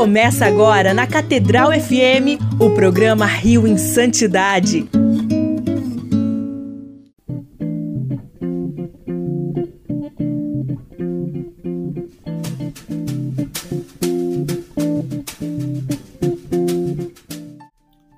[0.00, 4.88] Começa agora na Catedral FM o programa Rio em Santidade.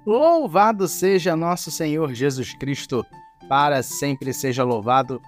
[0.07, 3.05] Louvado seja nosso Senhor Jesus Cristo,
[3.49, 5.21] para sempre seja louvado.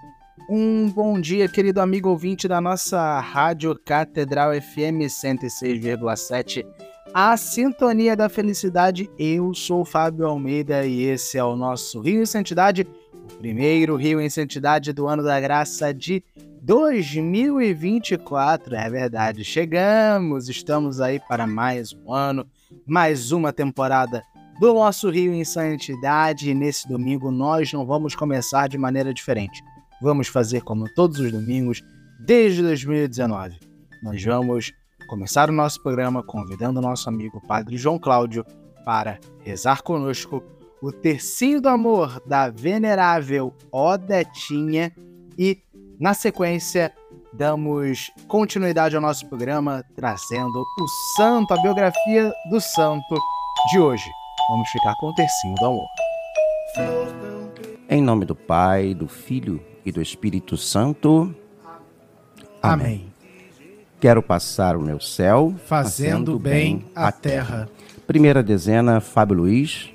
[0.47, 6.63] Um bom dia, querido amigo ouvinte da nossa Rádio Catedral FM 106,7,
[7.11, 9.09] a Sintonia da Felicidade.
[9.17, 14.21] Eu sou Fábio Almeida e esse é o nosso Rio em Santidade, o primeiro Rio
[14.21, 16.23] em Santidade do ano da graça de
[16.61, 18.75] 2024.
[18.75, 22.45] É verdade, chegamos, estamos aí para mais um ano,
[22.85, 24.21] mais uma temporada
[24.59, 26.51] do nosso Rio em Santidade.
[26.51, 29.59] E nesse domingo nós não vamos começar de maneira diferente
[30.05, 31.81] vamos fazer como todos os domingos
[32.19, 33.57] desde 2019.
[34.03, 34.71] Nós vamos
[35.07, 38.45] começar o nosso programa convidando o nosso amigo Padre João Cláudio
[38.85, 40.43] para rezar conosco
[40.79, 44.91] o tercinho do amor da venerável Odetinha
[45.39, 45.57] e,
[45.99, 46.93] na sequência,
[47.33, 53.15] damos continuidade ao nosso programa trazendo o santo, a biografia do santo
[53.71, 54.07] de hoje.
[54.49, 55.87] Vamos ficar com o tercinho do amor.
[57.89, 61.33] Em nome do Pai, do Filho e do Espírito Santo.
[62.61, 63.13] Amém.
[63.99, 67.69] Quero passar o meu céu fazendo, bem a terra.
[68.05, 69.94] Primeira dezena, Fábio Luiz.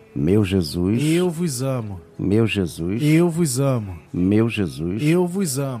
[0.13, 2.01] Meu Jesus, eu vos amo.
[2.19, 3.97] Meu Jesus, eu vos amo.
[4.13, 5.79] Meu Jesus, eu vos amo.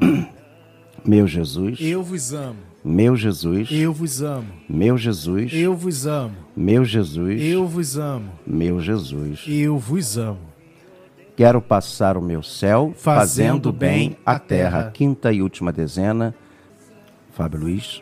[1.05, 2.57] Meu Jesus, eu vos amo.
[2.83, 4.47] Meu Jesus, eu vos amo.
[4.69, 6.35] Meu Jesus, eu vos amo.
[6.55, 8.31] Meu Jesus, eu vos amo.
[8.47, 10.39] Meu Jesus, eu vos amo.
[11.35, 14.79] Quero passar o meu céu fazendo, fazendo bem a terra.
[14.79, 14.91] terra.
[14.91, 16.33] Quinta e última dezena.
[17.31, 18.01] Fábio Luiz.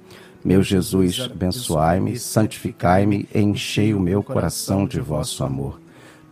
[0.43, 5.79] Meu Jesus, abençoai-me, santificai-me, enchei o meu coração de vosso amor.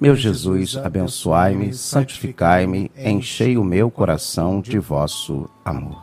[0.01, 6.01] Meu Jesus, abençoai-me, santificai-me, enchei o meu coração de vosso amor.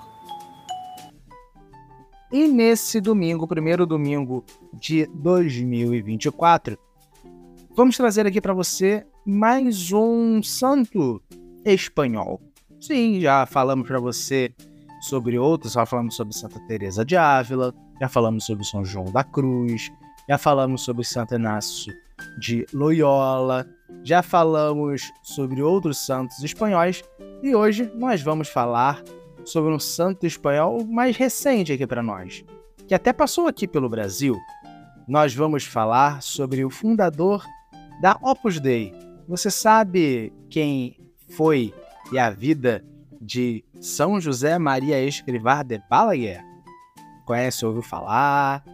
[2.31, 6.79] E nesse domingo, primeiro domingo de 2024,
[7.75, 11.21] vamos trazer aqui para você mais um santo
[11.65, 12.41] espanhol.
[12.81, 14.55] Sim, já falamos para você
[15.01, 19.25] sobre outros, já falamos sobre Santa Teresa de Ávila, já falamos sobre São João da
[19.25, 19.91] Cruz,
[20.29, 21.93] já falamos sobre Santo Inácio
[22.39, 23.67] de Loyola,
[24.03, 27.03] já falamos sobre outros santos espanhóis
[27.43, 29.03] e hoje nós vamos falar
[29.45, 32.45] sobre um santo espanhol mais recente aqui para nós,
[32.87, 34.37] que até passou aqui pelo Brasil.
[35.07, 37.45] Nós vamos falar sobre o fundador
[38.01, 38.93] da Opus Dei.
[39.29, 40.99] Você sabe quem
[41.31, 41.73] foi
[42.13, 42.85] e a vida
[43.21, 46.46] de São José Maria Escrivá de Balaguer?
[47.27, 48.65] Conhece, ouviu falar?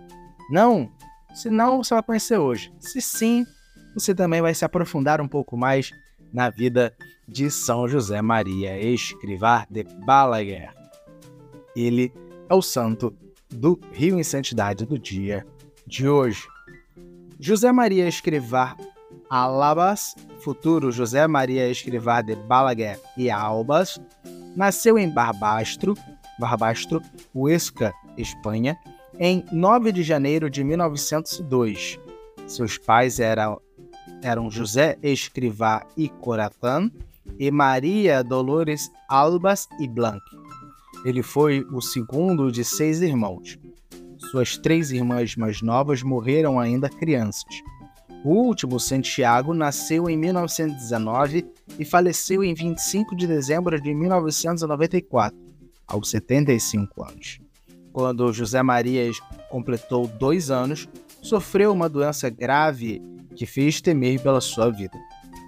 [0.51, 0.93] Não?
[1.35, 2.73] Se não, você vai conhecer hoje.
[2.79, 3.47] Se sim,
[3.95, 5.91] você também vai se aprofundar um pouco mais
[6.33, 6.95] na vida
[7.27, 10.73] de São José Maria Escrivá de Balaguer.
[11.75, 12.13] Ele
[12.49, 13.17] é o santo
[13.49, 15.47] do Rio em Santidade do dia
[15.87, 16.47] de hoje.
[17.41, 18.77] José Maria Escrivá
[19.31, 23.99] Alabas, futuro José Maria Escrivá de Balaguer e Albas,
[24.55, 25.95] nasceu em Barbastro,
[26.39, 27.01] Barbastro,
[27.35, 28.79] Huesca, Espanha,
[29.19, 31.99] em 9 de janeiro de 1902.
[32.47, 33.61] Seus pais eram,
[34.23, 36.91] eram José Escrivá e Coratán
[37.39, 40.21] e Maria Dolores Albas e Blanc.
[41.05, 43.59] Ele foi o segundo de seis irmãos.
[44.31, 47.63] Suas três irmãs mais novas morreram ainda crianças.
[48.25, 51.45] O último, Santiago, nasceu em 1919
[51.77, 55.37] e faleceu em 25 de dezembro de 1994,
[55.89, 57.41] aos 75 anos.
[57.93, 59.11] Quando José Maria
[59.51, 60.89] completou dois anos,
[61.21, 63.03] sofreu uma doença grave
[63.37, 64.99] que fez temer pela sua vida.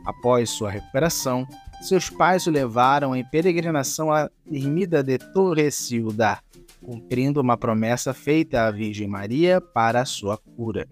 [0.04, 1.46] Após sua recuperação,
[1.80, 6.38] seus pais o levaram em peregrinação à ermida de Torrecilda,
[6.84, 10.86] cumprindo uma promessa feita à Virgem Maria para a sua cura.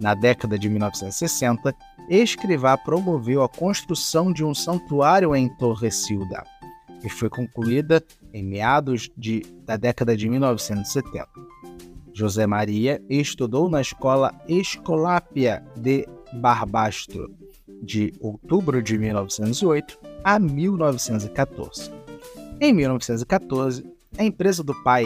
[0.00, 1.74] Na década de 1960,
[2.08, 6.44] Escrivá promoveu a construção de um santuário em Torrecilda,
[7.00, 8.02] que foi concluída
[8.32, 11.28] em meados de, da década de 1970.
[12.12, 16.08] José Maria estudou na escola Escolápia de
[16.40, 17.30] Barbastro,
[17.82, 21.90] de outubro de 1908 a 1914.
[22.60, 23.84] Em 1914,
[24.16, 25.04] a empresa do pai,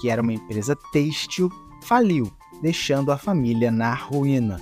[0.00, 1.50] que era uma empresa têxtil,
[1.82, 4.58] faliu deixando a família na ruína.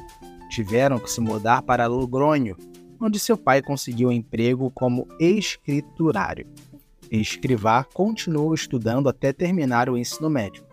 [0.48, 2.56] Tiveram que se mudar para Logronho,
[2.98, 6.46] onde seu pai conseguiu emprego como escriturário.
[7.10, 10.64] Escrivá continuou estudando até terminar o ensino médio.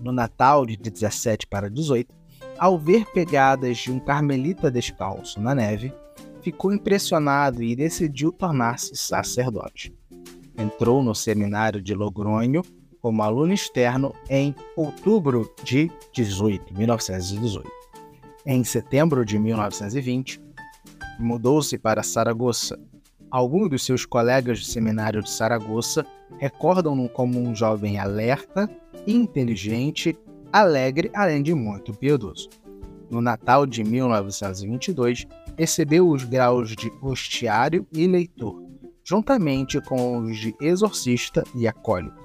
[0.00, 2.14] No Natal de 17 para 18,
[2.58, 5.92] ao ver pegadas de um carmelita descalço na neve,
[6.42, 9.92] ficou impressionado e decidiu tornar-se sacerdote.
[10.56, 12.62] Entrou no seminário de Logronho
[13.00, 17.70] como aluno externo em outubro de 18, 1918.
[18.44, 20.40] Em setembro de 1920,
[21.18, 22.78] mudou-se para Saragoça.
[23.30, 26.04] Alguns dos seus colegas do seminário de Saragoça
[26.38, 28.68] recordam-no como um jovem alerta,
[29.06, 30.18] inteligente,
[30.52, 32.48] alegre, além de muito piedoso.
[33.08, 38.60] No Natal de 1922, recebeu os graus de hostiário e leitor,
[39.04, 42.20] juntamente com os de exorcista e acólito.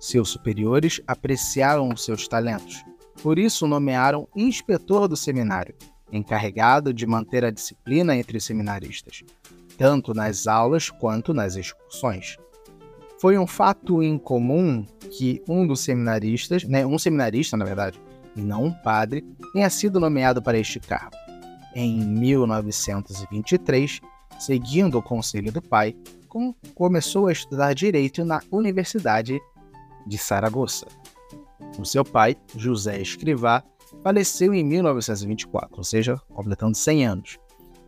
[0.00, 2.84] Seus superiores apreciaram seus talentos,
[3.22, 5.76] por isso nomearam inspetor do seminário,
[6.12, 9.22] encarregado de manter a disciplina entre os seminaristas,
[9.76, 12.36] tanto nas aulas quanto nas excursões.
[13.20, 18.00] Foi um fato incomum que um dos seminaristas, né, um seminarista, na verdade,
[18.36, 21.16] e não um padre, tenha sido nomeado para este cargo.
[21.74, 24.00] Em 1923,
[24.38, 25.96] seguindo o conselho do pai,
[26.74, 29.40] começou a estudar direito na Universidade
[30.06, 30.86] de Saragoça.
[31.78, 33.62] O seu pai, José Escrivá,
[34.02, 37.38] faleceu em 1924, ou seja, completando 100 anos,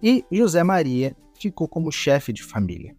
[0.03, 2.95] e José Maria ficou como chefe de família.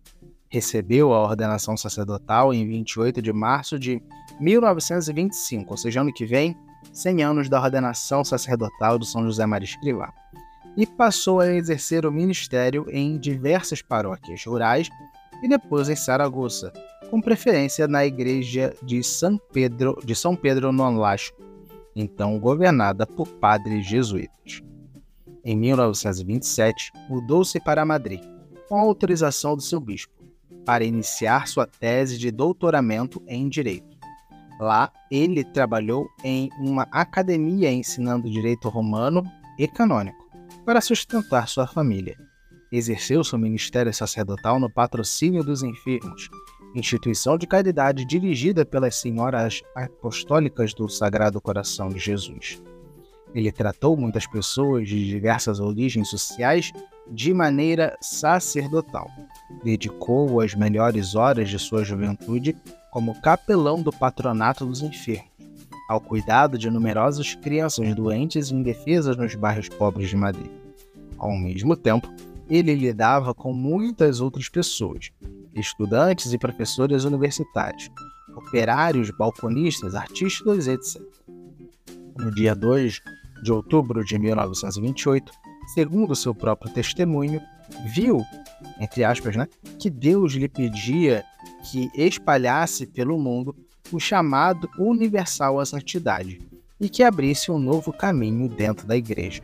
[0.50, 4.02] Recebeu a ordenação sacerdotal em 28 de março de
[4.40, 6.56] 1925, ou seja, ano que vem,
[6.94, 10.14] 100 anos da ordenação sacerdotal do São José Maria Escrivá,
[10.76, 14.90] e passou a exercer o ministério em diversas paróquias rurais
[15.44, 16.72] e depois em Saragoça,
[17.10, 21.42] com preferência na igreja de São Pedro, de São Pedro Nolasco,
[21.96, 24.62] então governada por padres jesuítas.
[25.50, 28.20] Em 1927, mudou-se para Madrid,
[28.68, 30.12] com autorização do seu bispo,
[30.66, 33.98] para iniciar sua tese de doutoramento em direito.
[34.60, 39.24] Lá, ele trabalhou em uma academia ensinando direito romano
[39.58, 40.28] e canônico,
[40.66, 42.18] para sustentar sua família.
[42.70, 46.30] Exerceu seu ministério sacerdotal no patrocínio dos enfermos,
[46.76, 52.62] instituição de caridade dirigida pelas Senhoras Apostólicas do Sagrado Coração de Jesus.
[53.34, 56.72] Ele tratou muitas pessoas de diversas origens sociais
[57.10, 59.10] de maneira sacerdotal.
[59.64, 62.56] Dedicou as melhores horas de sua juventude
[62.92, 65.30] como capelão do patronato dos enfermos,
[65.90, 70.52] ao cuidado de numerosas crianças doentes e indefesas nos bairros pobres de Madrid.
[71.18, 72.12] Ao mesmo tempo,
[72.50, 75.12] ele lidava com muitas outras pessoas,
[75.54, 77.90] estudantes e professores universitários,
[78.36, 81.02] operários, balconistas, artistas, etc.
[82.18, 83.02] No dia 2
[83.44, 85.32] de outubro de 1928,
[85.74, 87.42] segundo seu próprio testemunho,
[87.94, 88.24] viu,
[88.80, 89.48] entre aspas, né,
[89.80, 91.24] que Deus lhe pedia
[91.70, 93.56] que espalhasse pelo mundo
[93.92, 96.42] o chamado universal à santidade
[96.80, 99.42] e que abrisse um novo caminho dentro da igreja.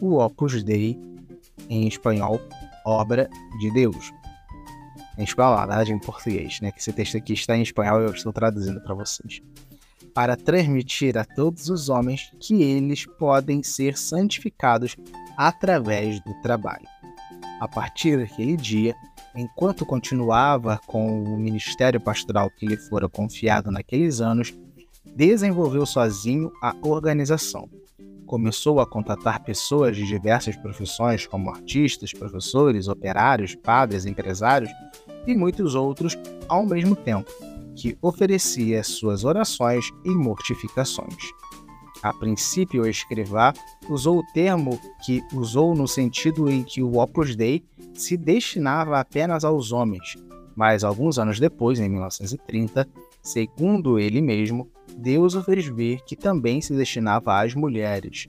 [0.00, 0.98] O Opus Dei,
[1.68, 2.40] em espanhol,
[2.84, 3.28] obra
[3.58, 4.12] de Deus.
[5.18, 6.72] Em espanhol, na verdade em português, né?
[6.72, 9.42] Que esse texto aqui está em espanhol e eu estou traduzindo para vocês.
[10.14, 14.96] Para transmitir a todos os homens que eles podem ser santificados
[15.36, 16.86] através do trabalho.
[17.60, 18.94] A partir daquele dia,
[19.36, 24.52] enquanto continuava com o ministério pastoral que lhe fora confiado naqueles anos,
[25.14, 27.68] desenvolveu sozinho a organização.
[28.26, 34.70] Começou a contatar pessoas de diversas profissões, como artistas, professores, operários, padres, empresários
[35.26, 36.16] e muitos outros
[36.48, 37.30] ao mesmo tempo,
[37.76, 41.30] que oferecia suas orações e mortificações.
[42.02, 43.52] A princípio, o escrivá
[43.88, 47.62] usou o termo que usou no sentido em que o Opus Dei
[47.92, 50.16] se destinava apenas aos homens,
[50.56, 52.88] mas alguns anos depois, em 1930,
[53.22, 58.28] segundo ele mesmo, Deus o fez ver que também se destinava às mulheres.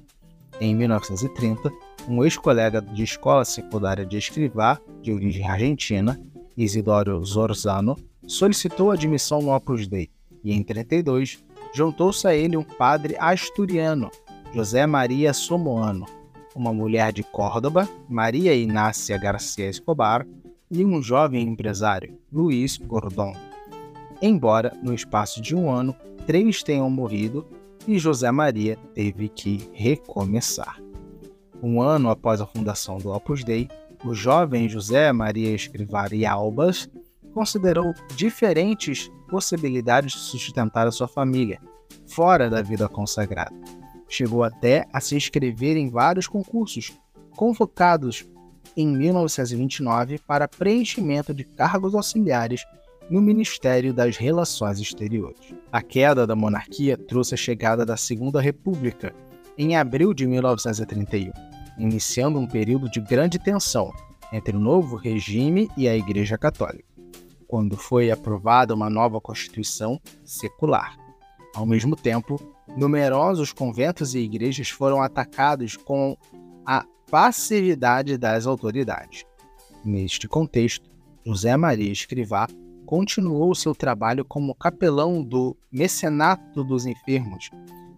[0.59, 1.71] Em 1930,
[2.07, 6.21] um ex-colega de escola secundária de escrivá, de origem argentina,
[6.57, 7.95] Isidoro Zorzano,
[8.31, 10.09] solicitou admissão no Opus Dei
[10.41, 14.09] e, em 32, juntou-se a ele um padre asturiano,
[14.53, 16.05] José Maria Somoano,
[16.55, 20.25] uma mulher de Córdoba, Maria Inácia Garcia Escobar,
[20.71, 23.35] e um jovem empresário, Luiz Gordon.
[24.21, 25.93] Embora, no espaço de um ano,
[26.25, 27.45] três tenham morrido
[27.85, 30.81] e José Maria teve que recomeçar.
[31.61, 33.67] Um ano após a fundação do Opus Dei,
[34.05, 36.89] o jovem José Maria Escrivari Albas
[37.33, 41.59] considerou diferentes possibilidades de sustentar a sua família,
[42.07, 43.55] fora da vida consagrada.
[44.07, 46.91] Chegou até a se inscrever em vários concursos,
[47.35, 48.29] convocados
[48.75, 52.65] em 1929 para preenchimento de cargos auxiliares
[53.09, 55.53] no Ministério das Relações Exteriores.
[55.71, 59.13] A queda da monarquia trouxe a chegada da Segunda República
[59.57, 61.31] em abril de 1931,
[61.77, 63.91] iniciando um período de grande tensão
[64.31, 66.90] entre o novo regime e a Igreja Católica
[67.51, 70.97] quando foi aprovada uma nova Constituição secular.
[71.53, 72.39] Ao mesmo tempo,
[72.77, 76.15] numerosos conventos e igrejas foram atacados com
[76.65, 79.25] a passividade das autoridades.
[79.83, 80.89] Neste contexto,
[81.25, 82.47] José Maria Escrivá
[82.85, 87.49] continuou seu trabalho como capelão do Mecenato dos Enfermos,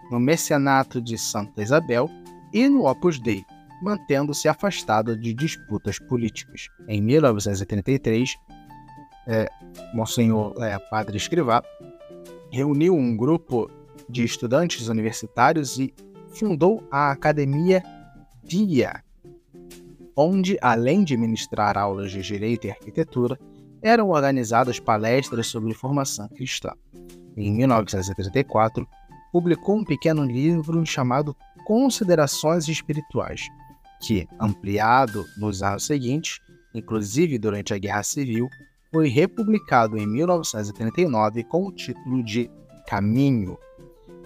[0.09, 2.09] no Mecenato de Santa Isabel
[2.51, 3.43] e no Opus Dei,
[3.83, 6.69] mantendo-se afastado de disputas políticas.
[6.87, 8.35] Em 1933,
[9.27, 9.47] é,
[9.93, 11.63] Monsenhor é, Padre Escrivá,
[12.51, 13.69] reuniu um grupo
[14.09, 15.93] de estudantes universitários e
[16.29, 17.83] fundou a Academia
[18.43, 19.01] Dia,
[20.15, 23.39] onde, além de ministrar aulas de Direito e Arquitetura,
[23.81, 26.73] eram organizadas palestras sobre formação cristã.
[27.35, 28.87] Em 1934,
[29.31, 33.47] publicou um pequeno livro chamado Considerações Espirituais,
[34.01, 36.39] que, ampliado nos anos seguintes,
[36.73, 38.49] inclusive durante a Guerra Civil,
[38.93, 42.47] foi republicado em 1939 com o título de
[42.87, 43.57] Caminho.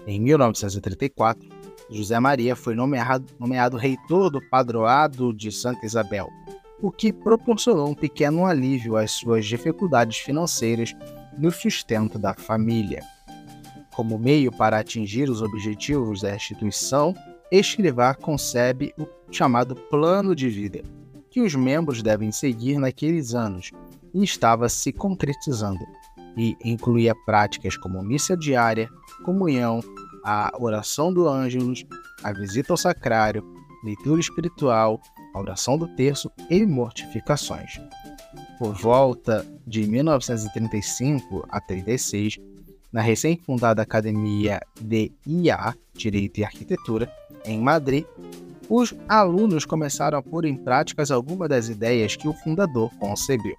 [0.06, 1.48] Em 1934,
[1.90, 6.28] José Maria foi nomeado, nomeado reitor do padroado de Santa Isabel,
[6.82, 10.94] o que proporcionou um pequeno alívio às suas dificuldades financeiras
[11.38, 13.00] no sustento da família.
[13.96, 17.14] Como meio para atingir os objetivos da instituição,
[17.50, 20.82] Escrivá concebe o chamado plano de vida,
[21.30, 23.72] que os membros devem seguir naqueles anos,
[24.14, 25.84] e estava se concretizando,
[26.36, 28.88] e incluía práticas como missa diária,
[29.24, 29.80] comunhão,
[30.24, 31.84] a oração do ângelos,
[32.22, 33.44] a visita ao sacrário,
[33.84, 35.00] leitura espiritual,
[35.34, 37.80] a oração do terço e mortificações.
[38.58, 42.38] Por volta de 1935 a 36,
[42.92, 47.12] na recém-fundada Academia de IA, Direito e Arquitetura,
[47.44, 48.04] em Madrid,
[48.68, 53.56] os alunos começaram a pôr em práticas algumas das ideias que o fundador concebeu.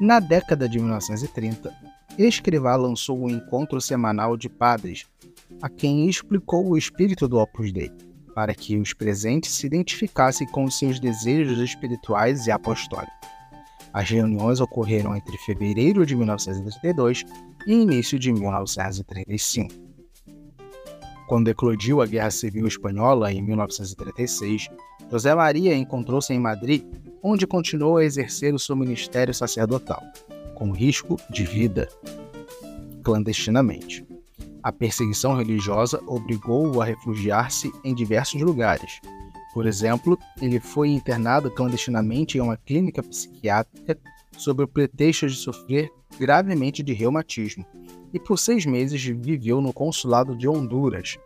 [0.00, 1.70] Na década de 1930,
[2.16, 5.04] Escrivá lançou um encontro semanal de padres,
[5.60, 7.92] a quem explicou o espírito do Opus Dei,
[8.34, 13.12] para que os presentes se identificassem com seus desejos espirituais e apostólicos.
[13.92, 17.26] As reuniões ocorreram entre fevereiro de 1932
[17.66, 19.74] e início de 1935.
[21.28, 24.66] Quando eclodiu a Guerra Civil Espanhola em 1936,
[25.10, 26.84] José Maria encontrou-se em Madrid
[27.22, 30.02] onde continuou a exercer o seu ministério sacerdotal,
[30.54, 31.88] com risco de vida,
[33.02, 34.06] clandestinamente.
[34.62, 39.00] A perseguição religiosa obrigou-o a refugiar-se em diversos lugares.
[39.54, 43.98] Por exemplo, ele foi internado clandestinamente em uma clínica psiquiátrica
[44.36, 47.64] sob o pretexto de sofrer gravemente de reumatismo,
[48.12, 51.16] e por seis meses viveu no consulado de Honduras.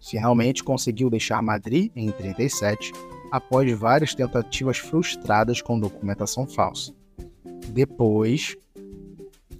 [0.00, 2.92] Finalmente conseguiu deixar Madrid em 37
[3.30, 6.92] após várias tentativas frustradas com documentação falsa.
[7.68, 8.56] Depois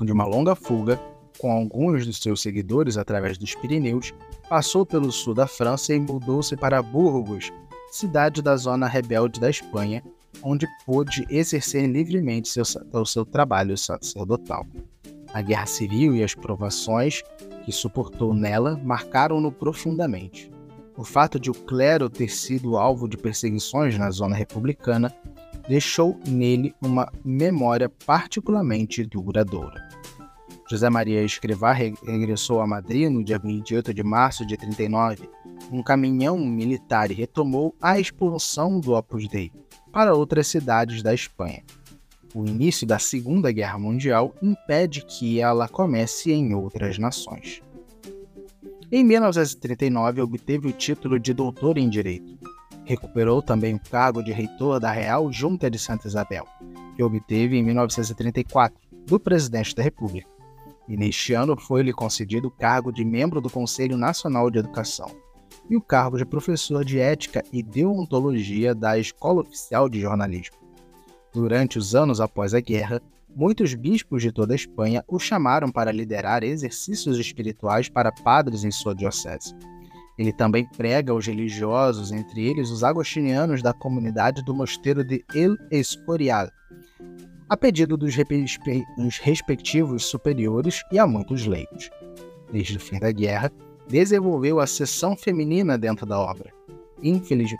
[0.00, 1.00] de uma longa fuga,
[1.38, 4.12] com alguns dos seus seguidores através dos Pirineus,
[4.48, 7.52] passou pelo sul da França e mudou-se para Burgos,
[7.90, 10.02] cidade da zona rebelde da Espanha,
[10.42, 14.66] onde pôde exercer livremente seu, o seu trabalho sacerdotal.
[15.32, 17.22] A guerra civil e as provações
[17.64, 20.53] que suportou nela marcaram-no profundamente.
[20.96, 25.12] O fato de o clero ter sido alvo de perseguições na zona republicana
[25.68, 29.88] deixou nele uma memória particularmente duradoura.
[30.70, 35.28] José Maria Escrivá regressou a Madrid no dia 28 de março de 39.
[35.70, 39.52] Um caminhão militar e retomou a expulsão do Opus Dei
[39.92, 41.62] para outras cidades da Espanha.
[42.34, 47.62] O início da Segunda Guerra Mundial impede que ela comece em outras nações.
[48.90, 52.38] Em 1939, obteve o título de doutor em Direito.
[52.84, 56.46] Recuperou também o cargo de reitor da Real Junta de Santa Isabel,
[56.96, 60.34] que obteve em 1934, do presidente da República
[60.88, 65.10] e neste ano foi-lhe concedido o cargo de membro do Conselho Nacional de Educação
[65.68, 70.56] e o cargo de professor de Ética e Deontologia da Escola Oficial de Jornalismo.
[71.32, 73.00] Durante os anos após a guerra,
[73.34, 78.70] muitos bispos de toda a Espanha o chamaram para liderar exercícios espirituais para padres em
[78.70, 79.54] sua diocese.
[80.16, 85.56] Ele também prega aos religiosos, entre eles os agostinianos da comunidade do mosteiro de El
[85.70, 86.48] Escorial,
[87.48, 88.14] a pedido dos,
[89.20, 91.90] respectivos superiores e a muitos leigos.
[92.52, 93.50] Desde o fim da guerra,
[93.88, 96.52] desenvolveu a seção feminina dentro da obra,
[97.02, 97.50] infeliz,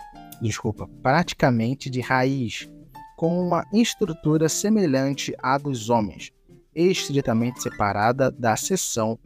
[0.40, 2.68] desculpa, praticamente de raiz,
[3.16, 6.32] com uma estrutura semelhante à dos homens,
[6.74, 9.18] estritamente separada da seção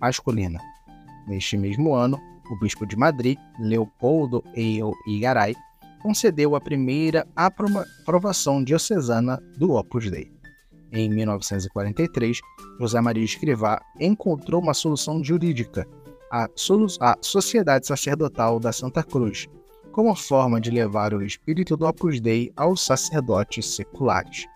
[0.00, 0.60] masculina.
[1.26, 2.18] Neste mesmo ano,
[2.50, 5.54] o bispo de Madrid, Leopoldo Eil Igaray,
[6.02, 10.32] concedeu a primeira aprovação diocesana do Opus Dei.
[10.92, 12.40] Em 1943,
[12.78, 15.86] José Maria Escrivá encontrou uma solução jurídica,
[16.30, 16.44] a,
[17.00, 19.48] a Sociedade Sacerdotal da Santa Cruz,
[19.92, 24.46] como forma de levar o espírito do Opus Dei aos sacerdotes seculares.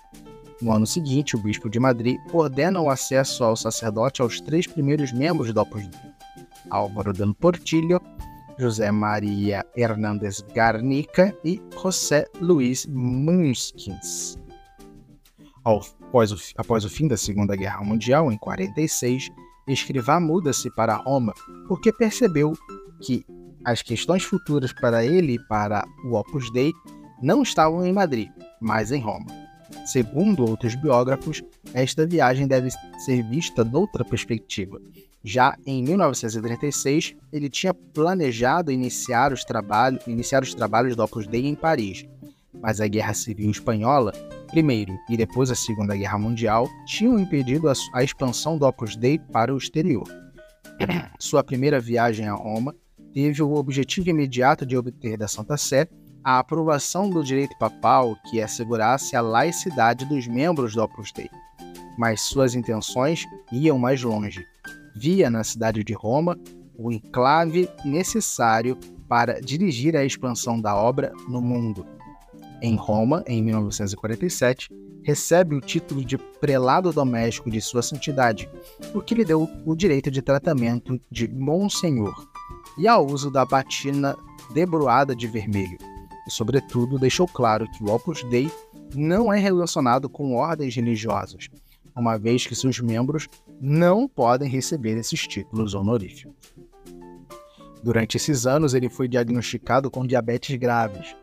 [0.61, 5.13] No ano seguinte, o bispo de Madrid ordena o acesso ao sacerdote aos três primeiros
[5.13, 6.11] membros do Opus Dei:
[6.71, 8.01] Álvaro Dan Portillo,
[8.59, 14.39] José Maria Hernández Garnica e José Luiz Munskins.
[15.63, 19.31] Após o, após o fim da Segunda Guerra Mundial, em 46,
[19.69, 21.35] Escrivá muda-se para Roma
[21.67, 22.53] porque percebeu
[23.03, 23.27] que
[23.67, 26.73] as questões futuras para ele e para o Opus Dei
[27.21, 29.27] não estavam em Madrid, mas em Roma.
[29.85, 31.43] Segundo outros biógrafos,
[31.75, 32.71] esta viagem deve
[33.05, 34.81] ser vista noutra perspectiva,
[35.29, 41.49] já em 1936, ele tinha planejado iniciar os, trabalhos, iniciar os trabalhos do Opus Dei
[41.49, 42.07] em Paris,
[42.63, 44.13] mas a Guerra Civil Espanhola,
[44.47, 49.19] primeiro e depois a Segunda Guerra Mundial, tinham impedido a, a expansão do Opus Dei
[49.19, 50.07] para o exterior.
[51.19, 52.73] Sua primeira viagem a Roma
[53.17, 55.89] teve o objetivo imediato de obter da Santa Sé
[56.23, 61.31] a aprovação do direito papal que assegurasse a laicidade dos membros do Opus Dei.
[61.97, 64.45] Mas suas intenções iam mais longe
[64.95, 66.39] via na cidade de Roma
[66.77, 68.77] o enclave necessário
[69.09, 71.87] para dirigir a expansão da obra no mundo.
[72.61, 74.69] Em Roma, em 1947,
[75.03, 78.47] recebe o título de prelado doméstico de Sua Santidade,
[78.93, 82.36] o que lhe deu o direito de tratamento de Monsenhor
[82.79, 84.17] e ao uso da batina
[84.53, 85.79] debruada de vermelho.
[86.27, 88.51] E, sobretudo, deixou claro que o Opus Dei
[88.95, 91.49] não é relacionado com ordens religiosas,
[91.95, 93.29] uma vez que seus membros
[93.61, 96.35] não podem receber esses títulos honoríficos.
[97.83, 101.15] Durante esses anos, ele foi diagnosticado com diabetes graves.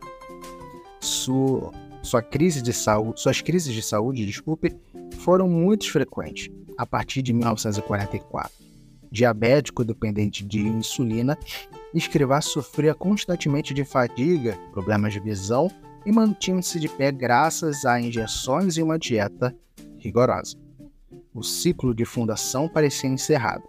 [0.99, 4.73] Sua, sua crise de saúde, suas crises de saúde, desculpe,
[5.19, 8.62] foram muito frequentes a partir de 1944.
[9.13, 11.37] Diabético dependente de insulina,
[11.93, 15.69] Escrivá sofria constantemente de fadiga, problemas de visão
[16.05, 19.55] e mantinha-se de pé graças a injeções e uma dieta
[19.97, 20.57] rigorosa
[21.33, 23.63] o ciclo de fundação parecia encerrado.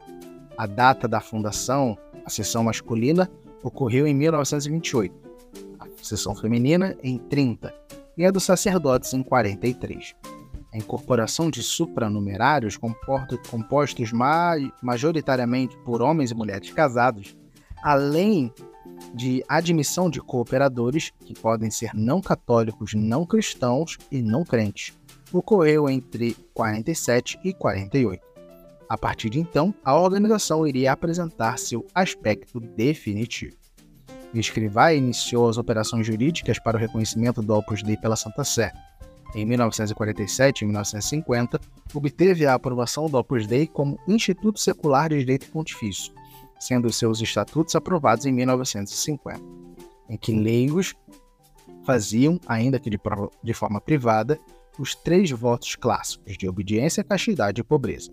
[0.56, 3.30] A data da fundação, a sessão masculina,
[3.62, 5.14] ocorreu em 1928,
[5.80, 7.74] a sessão feminina em 30
[8.16, 10.14] e a dos sacerdotes em 43.
[10.74, 14.10] A incorporação de supranumerários compostos
[14.82, 17.36] majoritariamente por homens e mulheres casados,
[17.80, 18.52] além
[19.14, 24.92] de admissão de cooperadores, que podem ser não católicos, não cristãos e não crentes,
[25.32, 28.20] ocorreu entre 47 e 48.
[28.88, 33.56] A partir de então, a organização iria apresentar seu aspecto definitivo.
[34.34, 38.72] Escrivá iniciou as operações jurídicas para o reconhecimento do Opus Dei pela Santa Sé.
[39.34, 41.60] Em 1947 e 1950,
[41.92, 46.12] obteve a aprovação do Opus Dei como Instituto Secular de Direito Pontifício,
[46.58, 49.40] sendo seus estatutos aprovados em 1950,
[50.08, 50.94] em que leigos
[51.84, 52.98] faziam, ainda que de,
[53.42, 54.38] de forma privada,
[54.78, 58.10] os três votos clássicos de obediência, castidade e pobreza.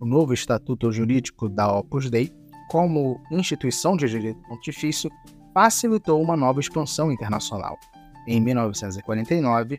[0.00, 2.32] O novo Estatuto Jurídico da Opus Dei,
[2.70, 5.10] como instituição de direito pontifício,
[5.54, 7.78] facilitou uma nova expansão internacional.
[8.26, 9.78] Em 1949,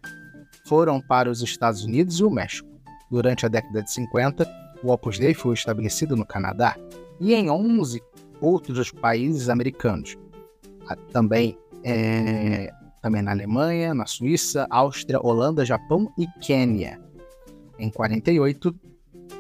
[0.68, 2.68] foram para os Estados Unidos e o México.
[3.10, 4.48] Durante a década de 50,
[4.84, 6.76] o Opus Dei foi estabelecido no Canadá
[7.20, 8.02] e em 11
[8.42, 10.18] outros países americanos.
[10.88, 17.00] Ah, também é, também na Alemanha, na Suíça, Áustria, Holanda, Japão e Quênia.
[17.80, 18.76] Em 48,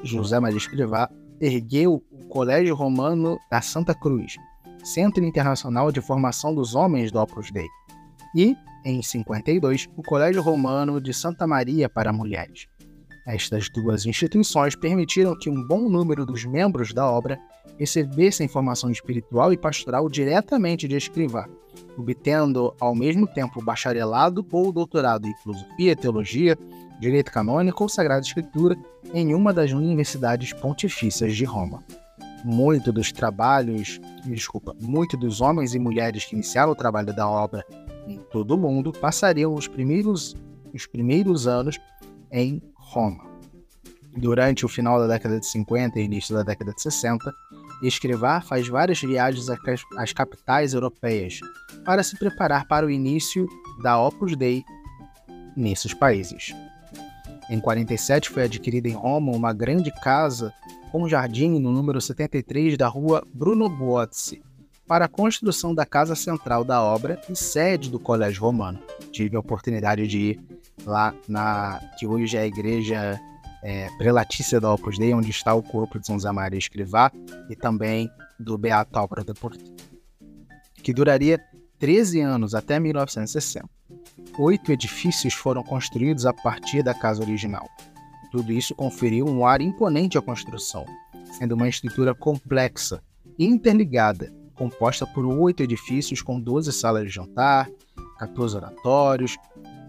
[0.04, 1.10] José Maria Escrivá
[1.42, 4.36] ergueu o Colégio Romano da Santa Cruz,
[4.84, 7.68] Centro Internacional de Formação dos Homens do Opus Dei,
[8.36, 12.68] e, em 52, o Colégio Romano de Santa Maria para Mulheres.
[13.28, 17.38] Estas duas instituições permitiram que um bom número dos membros da obra
[17.78, 21.46] recebessem formação espiritual e pastoral diretamente de Escrivá,
[21.98, 26.58] obtendo ao mesmo tempo bacharelado ou doutorado em filosofia, teologia,
[27.02, 28.78] direito canônico ou sagrada escritura
[29.13, 31.84] em uma das universidades pontifícias de Roma.
[32.46, 37.66] Muito dos trabalhos, desculpa, muito dos homens e mulheres que iniciaram o trabalho da obra
[38.15, 40.36] todo o mundo passariam os primeiros,
[40.74, 41.78] os primeiros anos
[42.32, 43.26] em Roma.
[44.15, 47.32] Durante o final da década de 50 e início da década de 60,
[47.84, 49.48] Escrivá faz várias viagens
[49.96, 51.39] às capitais europeias
[51.86, 53.48] para se preparar para o início
[53.84, 54.63] da Opus Dei
[55.56, 56.56] nesses países.
[57.50, 60.52] Em 47 foi adquirida em Roma uma grande casa
[60.91, 64.41] com jardim no número 73 da rua Bruno Buozzi
[64.88, 68.80] para a construção da casa central da obra e sede do Colégio Romano.
[69.12, 70.39] Tive a oportunidade de ir
[70.86, 73.19] lá na que hoje é a igreja
[73.63, 77.12] é, prelatícia da Opus Dei, onde está o corpo de São José Maria Escrivá,
[77.50, 79.63] e também do Beato Álvaro de Porto,
[80.82, 81.39] que duraria
[81.80, 83.67] 13 anos até 1960.
[84.39, 87.67] Oito edifícios foram construídos a partir da casa original.
[88.32, 90.86] Tudo isso conferiu um ar imponente à construção,
[91.38, 93.02] sendo uma estrutura complexa
[93.38, 97.70] interligada, composta por oito edifícios com 12 salas de jantar,
[98.20, 99.38] 14 oratórios,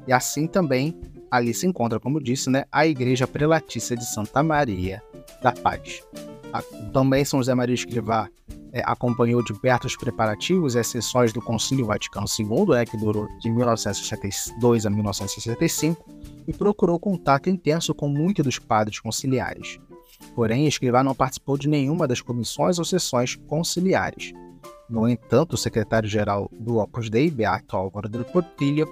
[0.06, 0.98] e assim também
[1.30, 5.02] ali se encontra, como disse, né, a Igreja Prelatícia de Santa Maria
[5.42, 6.02] da Paz.
[6.92, 8.28] Também São José Maria Escrivá
[8.72, 12.96] é, acompanhou de perto os preparativos e as sessões do Concílio Vaticano II, né, que
[12.96, 16.04] durou de 1962 a 1965,
[16.46, 19.78] e procurou contato intenso com muitos dos padres conciliares.
[20.34, 24.32] Porém, Escrivá não participou de nenhuma das comissões ou sessões conciliares.
[24.88, 28.88] No entanto, o secretário-geral do Opus Dei, Beato Álvaro de Portillo,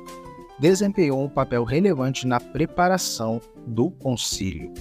[0.59, 4.73] desempenhou um papel relevante na preparação do concílio.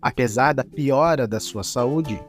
[0.00, 2.20] Apesar da piora da sua saúde,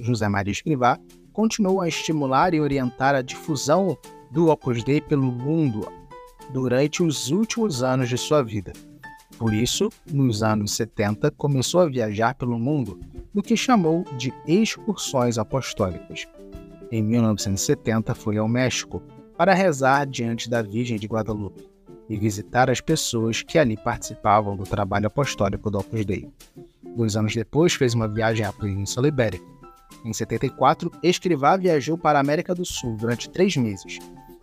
[0.00, 0.98] José Maria Escrivá
[1.32, 3.96] continuou a estimular e orientar a difusão
[4.30, 5.88] do Opus Dei pelo mundo
[6.52, 8.72] durante os últimos anos de sua vida.
[9.38, 13.00] Por isso, nos anos 70, começou a viajar pelo mundo
[13.32, 16.26] no que chamou de excursões apostólicas.
[16.92, 19.02] Em 1970, foi ao México
[19.34, 21.66] para rezar diante da Virgem de Guadalupe
[22.06, 26.28] e visitar as pessoas que ali participavam do trabalho apostólico do Opus Dei.
[26.94, 29.42] Dois anos depois, fez uma viagem à Península Ibérica.
[30.04, 33.98] Em 74, Escrivá viajou para a América do Sul durante três meses.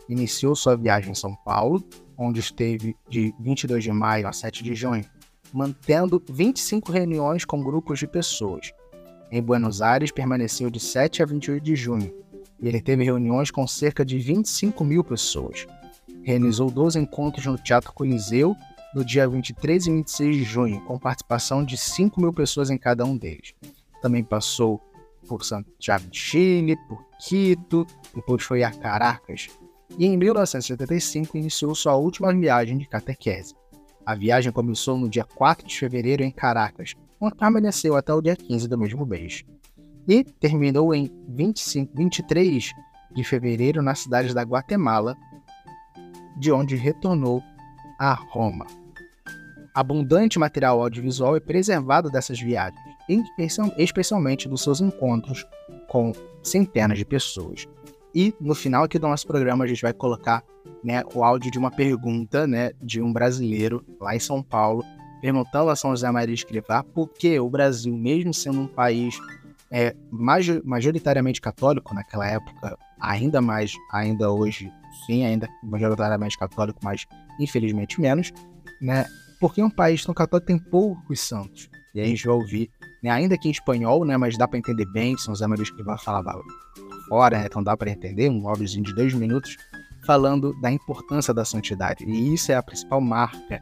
[0.10, 1.84] Iniciou sua viagem em São Paulo,
[2.18, 5.06] onde esteve de 22 de maio a 7 de junho,
[5.54, 8.72] mantendo 25 reuniões com grupos de pessoas.
[9.32, 12.12] Em Buenos Aires, permaneceu de 7 a 28 de junho,
[12.62, 15.66] e ele teve reuniões com cerca de 25 mil pessoas
[16.30, 18.56] realizou 12 encontros no Teatro Coliseu
[18.94, 23.04] no dia 23 e 26 de junho, com participação de 5 mil pessoas em cada
[23.06, 23.54] um deles.
[24.02, 24.80] Também passou
[25.28, 29.48] por Santiago de Chile, por Quito, depois foi a Caracas.
[29.98, 33.56] E em 1975 iniciou sua última viagem de catequese.
[34.06, 38.36] A viagem começou no dia 4 de fevereiro em Caracas, onde permaneceu até o dia
[38.36, 39.44] 15 do mesmo mês.
[40.10, 42.74] E terminou em 25, 23
[43.16, 45.16] de fevereiro na cidade da Guatemala,
[46.36, 47.44] de onde retornou
[48.00, 48.66] a Roma.
[49.72, 52.82] Abundante material audiovisual é preservado dessas viagens,
[53.78, 55.46] especialmente dos seus encontros
[55.88, 57.68] com centenas de pessoas.
[58.14, 60.44] E no final aqui do nosso programa a gente vai colocar
[60.84, 64.84] né, o áudio de uma pergunta né, de um brasileiro lá em São Paulo,
[65.22, 69.20] perguntando a São José Maria Escrivá por que o Brasil, mesmo sendo um país
[69.72, 69.96] é
[70.64, 74.72] majoritariamente católico naquela época, ainda mais, ainda hoje,
[75.06, 77.06] sim, ainda majoritariamente católico, mas
[77.40, 78.32] infelizmente menos,
[78.82, 79.06] né?
[79.40, 81.70] Porque um país tão católico tem poucos santos.
[81.94, 82.70] E aí a gente vai ouvir,
[83.02, 85.98] né, ainda que em espanhol, né, mas dá para entender bem, São José Maria Escrivá
[85.98, 86.40] falava
[87.08, 89.56] fora, né, então dá para entender, um áudiozinho de dois minutos,
[90.06, 92.04] falando da importância da santidade.
[92.06, 93.62] E isso é a principal marca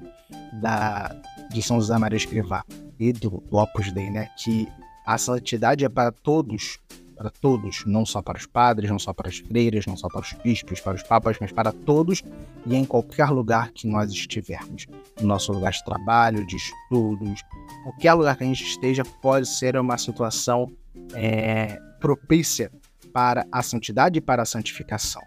[0.61, 1.15] da,
[1.51, 2.63] de São José Maria Escrivá
[2.99, 4.67] e do, do Opus Dei, né, que
[5.07, 6.79] a santidade é para todos,
[7.15, 10.19] para todos, não só para os padres, não só para as freiras, não só para
[10.19, 12.21] os bispos, para os papas, mas para todos
[12.65, 14.85] e em qualquer lugar que nós estivermos.
[15.21, 17.41] No nosso lugar de trabalho, de estudos,
[17.85, 20.69] qualquer lugar que a gente esteja pode ser uma situação
[21.13, 22.69] é, propícia
[23.13, 25.21] para a santidade e para a santificação.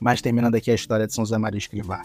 [0.00, 2.02] Mas terminando aqui a história de São José Maria Escrivá.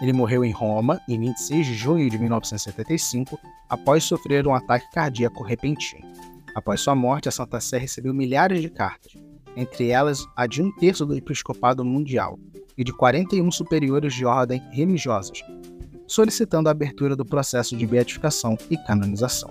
[0.00, 5.42] Ele morreu em Roma em 26 de junho de 1975, após sofrer um ataque cardíaco
[5.42, 6.06] repentino.
[6.54, 9.12] Após sua morte, a Santa Sé recebeu milhares de cartas,
[9.56, 12.38] entre elas a de um terço do episcopado mundial
[12.76, 15.40] e de 41 superiores de ordem religiosas,
[16.06, 19.50] solicitando a abertura do processo de beatificação e canonização.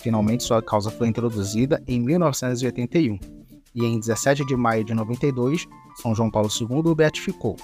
[0.00, 3.18] Finalmente, sua causa foi introduzida em 1981
[3.74, 5.66] e em 17 de maio de 92,
[6.00, 7.56] São João Paulo II o beatificou.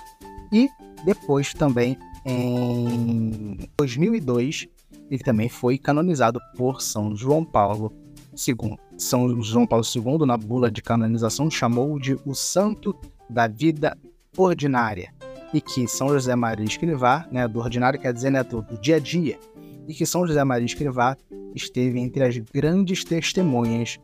[0.53, 0.69] E
[1.05, 4.67] depois também em 2002,
[5.11, 7.93] ele também foi canonizado por São João Paulo
[8.35, 8.77] II.
[8.97, 12.95] São João Paulo II, na bula de canonização, chamou de o santo
[13.29, 13.97] da vida
[14.37, 15.13] ordinária.
[15.53, 18.97] E que São José Maria Escrivá, né, do ordinário quer dizer né, do, do dia
[18.97, 19.39] a dia,
[19.87, 21.17] e que São José Maria Escrivá
[21.55, 23.99] esteve entre as grandes testemunhas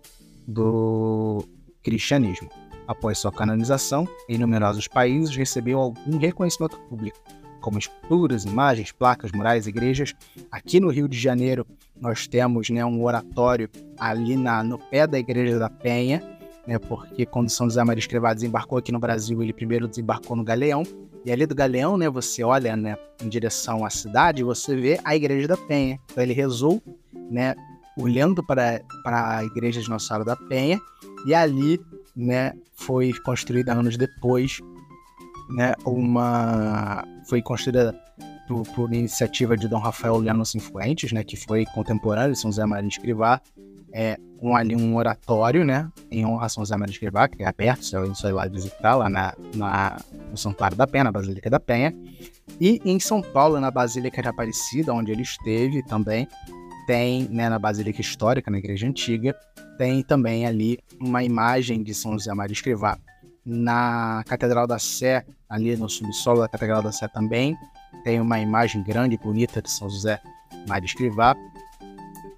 [0.46, 1.44] do
[1.82, 2.48] cristianismo.
[2.86, 7.18] Após sua canonização, em numerosos países recebeu algum reconhecimento público,
[7.60, 10.14] como esculturas, imagens, placas, murais, igrejas.
[10.50, 11.66] Aqui no Rio de Janeiro,
[12.00, 13.68] nós temos né, um oratório
[13.98, 16.22] ali na, no pé da Igreja da Penha,
[16.66, 20.42] né, porque quando São José Maria Escrivá desembarcou aqui no Brasil, ele primeiro desembarcou no
[20.42, 20.82] Galeão,
[21.24, 25.14] e ali do Galeão, né, você olha né, em direção à cidade você vê a
[25.14, 26.00] Igreja da Penha.
[26.10, 26.82] Então ele rezou,
[27.30, 27.54] né,
[27.98, 30.80] olhando para, para a Igreja de Nossa Senhora da Penha,
[31.26, 31.78] e ali
[32.16, 34.60] né, foi construída anos depois
[35.50, 37.94] né, uma foi construída
[38.46, 42.64] por, por, iniciativa de Dom Rafael Leano Cifuentes, né, que foi contemporâneo de São José
[42.66, 43.40] Maria Escrivá,
[43.92, 47.46] é um, ali um oratório, né, em honra a São José Maria Escrivá, que é
[47.46, 51.60] aberto, você vai lá visitar, lá na, na, no Santuário da Penha, na Basílica da
[51.60, 51.94] Penha,
[52.60, 56.26] e em São Paulo, na Basílica de Aparecida, onde ele esteve também,
[56.86, 59.36] tem, né, na Basílica Histórica, na Igreja Antiga,
[59.78, 62.98] tem também ali uma imagem de São José Maria Escrivá.
[63.52, 67.56] Na Catedral da Sé, ali no subsolo da Catedral da Sé também,
[68.04, 70.20] tem uma imagem grande e bonita de São José
[70.68, 71.34] Maria Escrivá.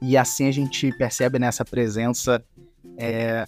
[0.01, 2.43] E assim a gente percebe nessa presença
[2.97, 3.45] é,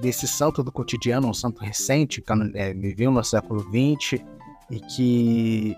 [0.00, 4.20] desse santo do cotidiano, um santo recente, que é, viveu no século XX
[4.68, 5.76] e que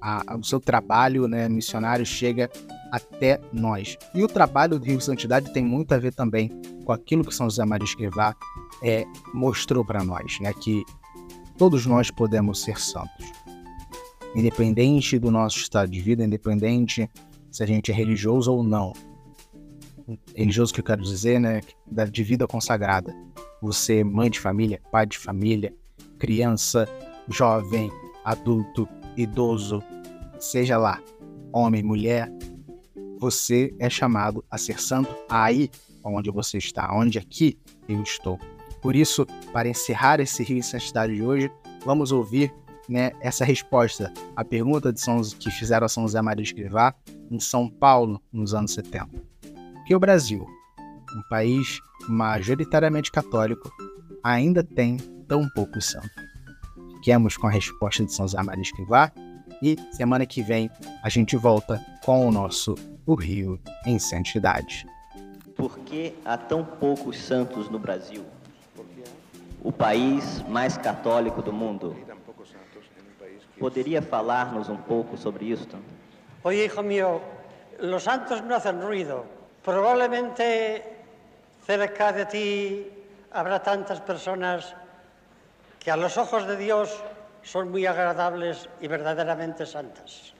[0.00, 2.50] a, o seu trabalho né, missionário chega
[2.90, 3.98] até nós.
[4.14, 6.48] E o trabalho do Rio Santidade tem muito a ver também
[6.84, 8.34] com aquilo que São José Maria Escrivá
[8.82, 10.52] é, mostrou para nós, né?
[10.52, 10.84] Que
[11.56, 13.32] todos nós podemos ser santos.
[14.34, 17.08] Independente do nosso estado de vida, independente
[17.50, 18.92] se a gente é religioso ou não.
[20.34, 21.60] Religioso que eu quero dizer, né?
[22.10, 23.14] De vida consagrada.
[23.62, 25.72] Você, mãe de família, pai de família,
[26.18, 26.88] criança,
[27.28, 27.90] jovem,
[28.24, 29.82] adulto, idoso,
[30.38, 31.00] seja lá,
[31.52, 32.30] homem, mulher,
[33.18, 35.70] você é chamado a ser santo aí
[36.04, 37.58] onde você está, onde aqui
[37.88, 38.38] eu estou.
[38.84, 41.50] Por isso, para encerrar esse Rio em Santidade de hoje,
[41.86, 42.52] vamos ouvir
[42.86, 46.94] né, essa resposta à pergunta de São, que fizeram a São José Maria Escrivá
[47.30, 49.08] em São Paulo nos anos 70.
[49.86, 50.46] Que o Brasil,
[51.16, 53.72] um país majoritariamente católico,
[54.22, 56.10] ainda tem tão poucos santos.
[56.96, 59.10] Fiquemos com a resposta de São José Maria Escrivá
[59.62, 60.70] e semana que vem
[61.02, 62.74] a gente volta com o nosso
[63.06, 64.84] O Rio em Santidade.
[65.56, 68.26] Por que há tão poucos santos no Brasil?
[69.64, 71.96] O país mais católico do mundo.
[73.58, 75.78] ¿Poderia falar-nos um pouco sobre isto?
[76.44, 77.22] Oye, hijo mío,
[77.80, 79.24] los santos no hacen ruido.
[79.64, 80.84] Probablemente
[81.64, 82.92] cerca de ti
[83.32, 84.76] habrá tantas personas
[85.80, 87.02] que a los ojos de Dios
[87.42, 90.34] son muy agradables y verdaderamente santas.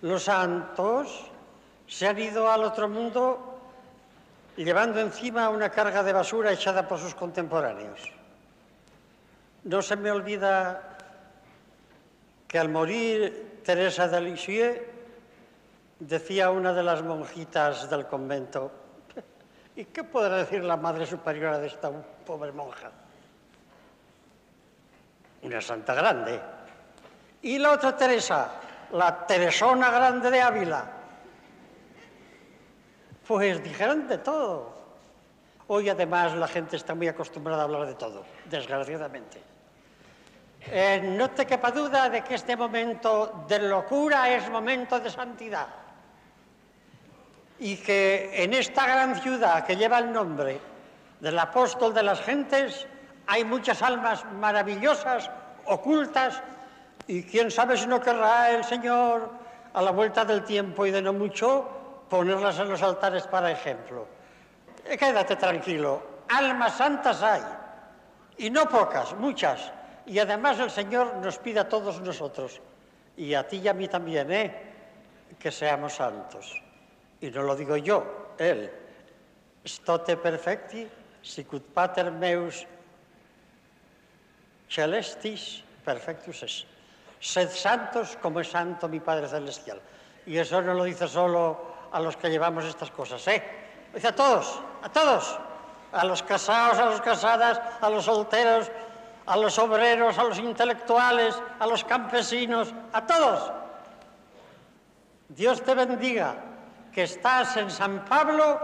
[0.00, 1.30] Los santos
[1.86, 3.51] se han ido al otro mundo
[4.56, 8.12] llevando encima una carga de basura echada por sus contemporáneos.
[9.64, 10.96] No se me olvida
[12.48, 14.80] que al morir Teresa de Lisieux
[15.98, 18.72] decía una de las monjitas del convento,
[19.76, 22.90] ¿Y qué podrá decir la Madre Superiora de esta pobre monja?
[25.42, 26.40] Una santa grande.
[27.42, 28.50] Y la otra Teresa,
[28.92, 31.01] la Teresona Grande de Ávila.
[33.26, 34.72] Pues dijeron de todo.
[35.68, 39.40] Hoy además la gente está muy acostumbrada a hablar de todo, desgraciadamente.
[40.66, 45.68] Eh, no te quepa duda de que este momento de locura es momento de santidad.
[47.58, 50.60] Y que en esta gran ciudad que lleva el nombre
[51.20, 52.86] del apóstol de las gentes
[53.26, 55.30] hay muchas almas maravillosas,
[55.66, 56.42] ocultas,
[57.06, 59.30] y quién sabe si no querrá el Señor
[59.72, 61.81] a la vuelta del tiempo y de no mucho
[62.12, 64.06] ponerlas en los altares para ejemplo.
[64.84, 67.40] Eh, quédate tranquilo, almas santas hay,
[68.36, 69.72] y no pocas, muchas.
[70.04, 72.60] Y además el Señor nos pide a todos nosotros,
[73.16, 74.62] y a ti y a mí también, ¿eh?
[75.38, 76.62] que seamos santos.
[77.18, 78.70] Y no lo digo yo, Él.
[79.64, 80.86] Stote perfecti,
[81.22, 82.66] sicut pater meus
[84.68, 86.66] celestis perfectus es.
[87.20, 89.80] Sed santos como es santo mi Padre Celestial.
[90.26, 93.42] Y eso no lo dice solo a los que llevamos estas cosas, ¿eh?
[93.94, 95.38] Dice a todos, a todos.
[95.92, 98.70] A los casados, a los casadas, a los solteros,
[99.26, 103.52] a los obreros, a los intelectuales, a los campesinos, a todos.
[105.28, 106.34] Dios te bendiga,
[106.92, 108.58] que estás en San Pablo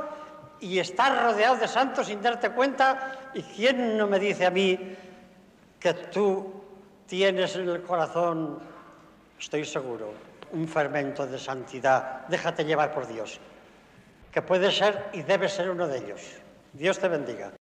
[0.60, 3.30] y estás rodeado de santos sin darte cuenta.
[3.34, 4.96] ¿Y quién no me dice a mí
[5.78, 6.62] que tú
[7.06, 8.58] tienes en el corazón,
[9.38, 10.12] estoy seguro,
[10.52, 12.26] un fermento de santidad?
[12.28, 13.40] Déjate llevar por Dios,
[14.32, 16.20] que puede ser y debe ser uno de ellos.
[16.72, 17.52] Dios te bendiga.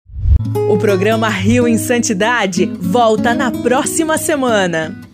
[0.69, 5.06] O programa Rio em Santidade volta na próxima semana.